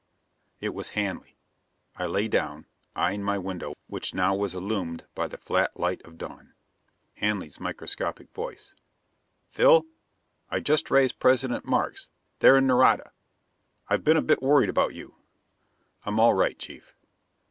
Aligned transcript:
It 0.59 0.73
was 0.73 0.89
Hanley. 0.97 1.37
I 1.95 2.07
lay 2.07 2.27
down, 2.27 2.65
eyeing 2.95 3.21
my 3.21 3.37
window 3.37 3.75
which 3.85 4.15
now 4.15 4.33
was 4.33 4.55
illumined 4.55 5.05
by 5.13 5.27
the 5.27 5.37
flat 5.37 5.79
light 5.79 6.01
of 6.07 6.17
dawn. 6.17 6.55
Hanley's 7.17 7.59
microscopic 7.59 8.33
voice: 8.33 8.73
"Phil? 9.45 9.85
I've 10.49 10.63
just 10.63 10.89
raised 10.89 11.19
President 11.19 11.65
Markes, 11.65 12.09
there 12.39 12.57
in 12.57 12.65
Nareda. 12.65 13.11
I've 13.89 14.03
been 14.03 14.17
a 14.17 14.23
bit 14.23 14.41
worried 14.41 14.69
about 14.69 14.95
you." 14.95 15.13
"I'm 16.03 16.19
all 16.19 16.33
right, 16.33 16.57
Chief." 16.57 16.95